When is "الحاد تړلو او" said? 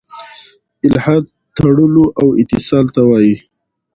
0.89-2.27